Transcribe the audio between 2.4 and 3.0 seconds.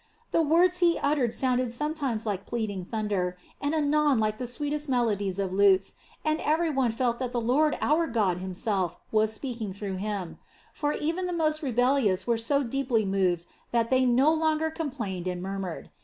pealing